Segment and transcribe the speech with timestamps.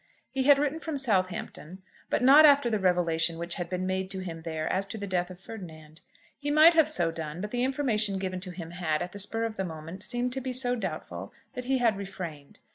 [0.31, 4.21] He had written from Southampton, but not after the revelation which had been made to
[4.21, 6.01] him there as to the death of Ferdinand.
[6.39, 9.43] He might have so done, but the information given to him had, at the spur
[9.43, 12.57] of the moment, seemed to be so doubtful that he had refrained.